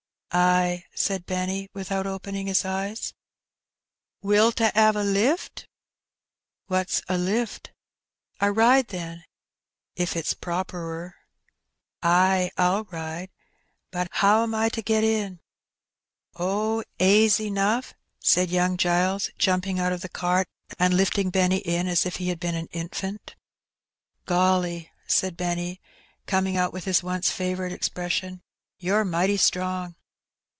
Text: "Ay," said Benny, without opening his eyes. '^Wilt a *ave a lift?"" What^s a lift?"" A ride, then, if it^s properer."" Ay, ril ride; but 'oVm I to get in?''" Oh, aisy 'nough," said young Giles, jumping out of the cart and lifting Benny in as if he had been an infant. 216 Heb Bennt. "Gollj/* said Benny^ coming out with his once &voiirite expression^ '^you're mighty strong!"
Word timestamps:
"Ay," 0.33 0.85
said 0.95 1.25
Benny, 1.25 1.69
without 1.73 2.07
opening 2.07 2.47
his 2.47 2.63
eyes. 2.63 3.13
'^Wilt 4.23 4.61
a 4.61 4.71
*ave 4.79 4.97
a 4.97 5.03
lift?"" 5.03 5.67
What^s 6.71 7.03
a 7.09 7.17
lift?"" 7.17 7.73
A 8.39 8.49
ride, 8.49 8.87
then, 8.87 9.25
if 9.97 10.13
it^s 10.13 10.33
properer."" 10.39 11.15
Ay, 12.01 12.49
ril 12.57 12.85
ride; 12.85 13.29
but 13.91 14.07
'oVm 14.23 14.55
I 14.55 14.69
to 14.69 14.81
get 14.81 15.03
in?''" 15.03 15.41
Oh, 16.37 16.81
aisy 16.97 17.49
'nough," 17.51 17.93
said 18.21 18.49
young 18.49 18.77
Giles, 18.77 19.31
jumping 19.37 19.79
out 19.81 19.91
of 19.91 19.99
the 19.99 20.07
cart 20.07 20.47
and 20.79 20.93
lifting 20.93 21.29
Benny 21.29 21.57
in 21.57 21.89
as 21.89 22.05
if 22.05 22.15
he 22.15 22.29
had 22.29 22.39
been 22.39 22.55
an 22.55 22.69
infant. 22.71 23.35
216 24.27 24.27
Heb 24.27 24.27
Bennt. 24.27 24.27
"Gollj/* 24.27 24.89
said 25.07 25.37
Benny^ 25.37 25.79
coming 26.25 26.55
out 26.55 26.71
with 26.71 26.85
his 26.85 27.03
once 27.03 27.29
&voiirite 27.29 27.77
expression^ 27.77 28.39
'^you're 28.81 29.03
mighty 29.05 29.35
strong!" 29.35 29.95